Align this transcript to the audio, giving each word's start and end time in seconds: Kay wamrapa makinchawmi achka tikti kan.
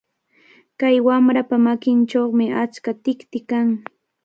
Kay 0.79 0.97
wamrapa 1.05 1.55
makinchawmi 1.65 2.45
achka 2.63 2.91
tikti 3.03 3.39
kan. 3.49 3.67